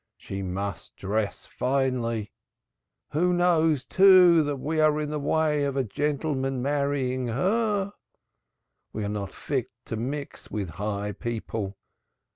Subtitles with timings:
[0.17, 2.31] She must dress finely.
[3.11, 7.93] Who knows, too, but that we are in the way of a gentleman marrying her?
[8.93, 11.77] We are not fit to mix with high people.